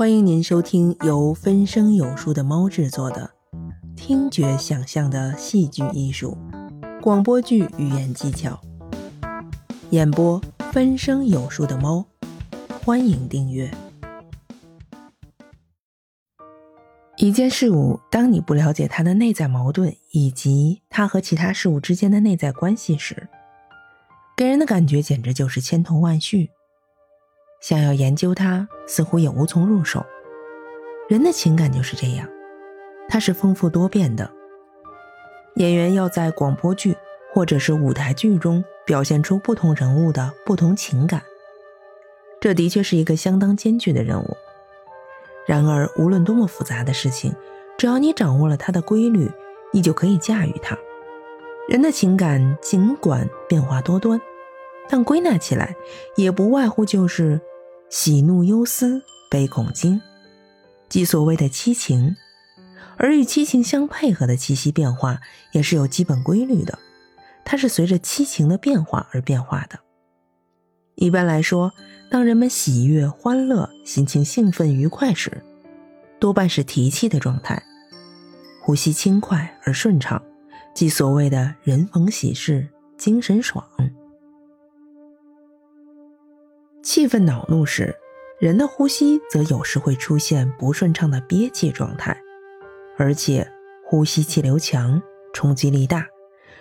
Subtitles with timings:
[0.00, 3.30] 欢迎您收听由分声有书的猫制作的
[3.94, 6.38] 听觉想象的戏剧艺术
[7.02, 8.58] 广播剧语言技巧，
[9.90, 10.40] 演播
[10.72, 12.02] 分声有书的猫。
[12.82, 13.70] 欢迎订阅。
[17.18, 23.28] 一件事物，当你不了解它的内在矛盾以及它和其他事物之间的内在关系时，
[24.34, 26.48] 给人的感觉简直就是千头万绪。
[27.60, 30.04] 想要研究它，似乎也无从入手。
[31.08, 32.26] 人的情感就是这样，
[33.08, 34.30] 它是丰富多变的。
[35.56, 36.96] 演员要在广播剧
[37.34, 41.22] 或者是舞台剧中表现出不同人物的不同情感，
[42.40, 44.36] 这的确是一个相当艰巨的任务。
[45.46, 47.34] 然而，无论多么复杂的事情，
[47.76, 49.30] 只要你掌握了它的规律，
[49.72, 50.78] 你就可以驾驭它。
[51.68, 54.18] 人的情感尽管变化多端，
[54.88, 55.74] 但归纳起来，
[56.16, 57.38] 也不外乎就是。
[57.90, 60.00] 喜怒忧思悲恐惊，
[60.88, 62.14] 即所谓的七情，
[62.96, 66.78] 而与七情相配合的气息变化也是有基本规律的，
[67.44, 69.80] 它是随着七情的变化而变化的。
[70.94, 71.72] 一般来说，
[72.08, 75.42] 当人们喜悦、欢乐、心情兴奋、愉快时，
[76.20, 77.60] 多半是提气的状态，
[78.62, 80.22] 呼吸轻快而顺畅，
[80.72, 83.66] 即所谓的人逢喜事精神爽。
[86.82, 87.94] 气愤恼怒时，
[88.40, 92.18] 人的呼吸则有时会出现不顺畅的憋气状态，
[92.96, 93.46] 而且
[93.84, 95.00] 呼吸气流强、
[95.34, 96.06] 冲击力大，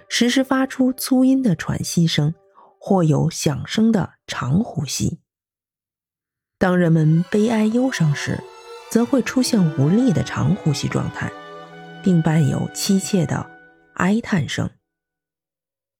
[0.09, 2.34] 时时发出粗音的喘息声，
[2.80, 5.20] 或有响声的长呼吸。
[6.58, 8.44] 当人们悲哀忧伤时，
[8.90, 11.31] 则会出现无力的长呼吸状态，
[12.03, 13.50] 并伴有凄切的
[13.94, 14.70] 哀叹声。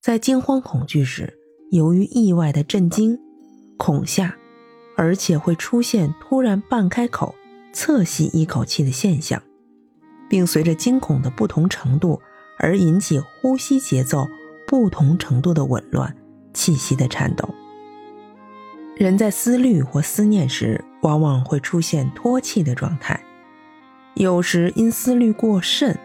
[0.02, 1.40] 在惊慌恐惧时，
[1.72, 3.18] 由于意外的震惊。
[3.80, 4.36] 恐吓，
[4.98, 7.34] 而且会出现突然半开口、
[7.72, 9.42] 侧吸一口气的现象，
[10.30, 12.22] 并随着惊恐的不同程度
[12.58, 14.28] 而引起呼吸节奏
[14.68, 16.14] 不同程度的紊乱、
[16.54, 17.48] 气息的颤抖。
[18.98, 23.24] 人在思虑或思念时，往往会出现脱气的状态，
[24.16, 25.98] 有时因思虑过甚，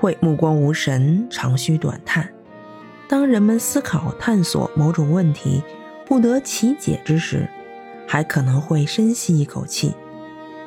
[0.00, 2.28] 会目光无神、长吁短叹。
[3.06, 5.62] 当人们思考、探索某种问题，
[6.06, 7.48] 不得其解之时，
[8.06, 9.94] 还可能会深吸一口气，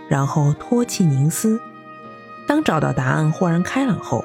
[0.10, 1.60] 然后托气凝思。
[2.48, 4.24] 当找到答案豁然开朗后，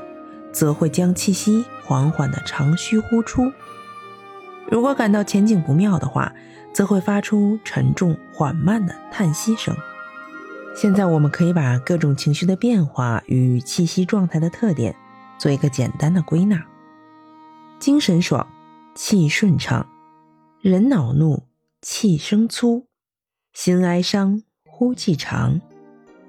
[0.52, 3.52] 则会将气息缓缓地长吁呼出。
[4.70, 6.32] 如果感到前景不妙的话，
[6.72, 9.74] 则会发出沉重缓慢的叹息声。
[10.76, 14.94] 现在我们可以把各种情绪的变化与气息状态的特点
[15.36, 16.64] 做一个简单的归纳：
[17.80, 18.46] 精神爽，
[18.94, 19.84] 气顺畅。
[20.62, 21.44] 人恼怒，
[21.80, 22.84] 气声粗；
[23.54, 25.58] 心哀伤，呼气长；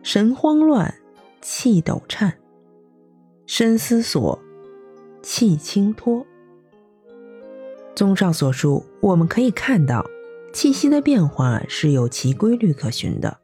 [0.03, 0.95] 神慌乱，
[1.41, 2.31] 气抖颤；
[3.45, 4.39] 深思索，
[5.21, 6.25] 气轻脱。
[7.93, 10.05] 综上所述，我们可以看到，
[10.53, 13.37] 气息的变化是有其规律可循的。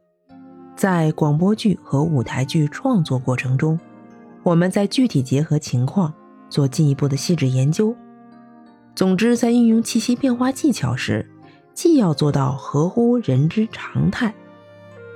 [0.77, 3.77] 在广播剧和舞台剧创作过程中，
[4.41, 6.13] 我们在具体结合情况
[6.49, 7.93] 做进一步的细致研究。
[8.97, 11.23] 总之，在运用气息变化技巧时，
[11.75, 14.33] 既要做到合乎人之常态，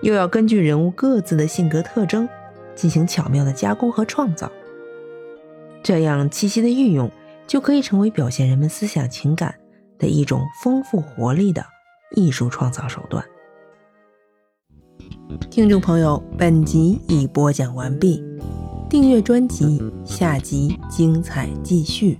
[0.03, 2.29] 又要根据人物各自的性格特征
[2.75, 4.51] 进行巧妙的加工和创造。
[5.81, 7.09] 这样，气息的运用
[7.47, 9.55] 就可以成为表现人们思想情感
[9.97, 11.65] 的一种丰富活力的
[12.15, 13.25] 艺术创造手段。
[15.49, 18.23] 听众朋友，本集已播讲完毕，
[18.87, 22.19] 订阅专辑，下集精彩继续。